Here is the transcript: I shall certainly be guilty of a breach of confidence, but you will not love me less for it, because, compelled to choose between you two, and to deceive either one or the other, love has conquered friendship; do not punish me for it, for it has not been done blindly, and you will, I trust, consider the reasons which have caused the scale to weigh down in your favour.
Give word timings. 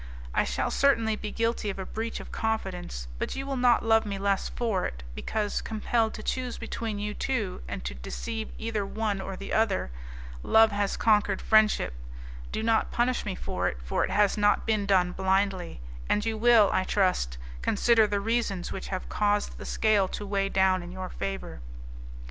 I 0.33 0.45
shall 0.45 0.71
certainly 0.71 1.15
be 1.15 1.31
guilty 1.31 1.69
of 1.69 1.77
a 1.77 1.85
breach 1.85 2.19
of 2.19 2.31
confidence, 2.31 3.07
but 3.19 3.35
you 3.35 3.45
will 3.45 3.55
not 3.55 3.85
love 3.85 4.03
me 4.03 4.17
less 4.17 4.49
for 4.49 4.87
it, 4.87 5.03
because, 5.13 5.61
compelled 5.61 6.15
to 6.15 6.23
choose 6.23 6.57
between 6.57 6.97
you 6.97 7.13
two, 7.13 7.61
and 7.67 7.83
to 7.85 7.93
deceive 7.93 8.49
either 8.57 8.83
one 8.83 9.21
or 9.21 9.35
the 9.37 9.53
other, 9.53 9.91
love 10.41 10.71
has 10.71 10.97
conquered 10.97 11.39
friendship; 11.39 11.93
do 12.51 12.63
not 12.63 12.89
punish 12.91 13.25
me 13.27 13.35
for 13.35 13.67
it, 13.67 13.77
for 13.83 14.03
it 14.03 14.09
has 14.09 14.39
not 14.39 14.65
been 14.65 14.87
done 14.87 15.11
blindly, 15.11 15.79
and 16.09 16.25
you 16.25 16.35
will, 16.35 16.71
I 16.73 16.83
trust, 16.83 17.37
consider 17.61 18.07
the 18.07 18.19
reasons 18.19 18.71
which 18.71 18.87
have 18.87 19.07
caused 19.07 19.59
the 19.59 19.65
scale 19.65 20.07
to 20.07 20.25
weigh 20.25 20.49
down 20.49 20.81
in 20.81 20.91
your 20.91 21.09
favour. 21.09 21.61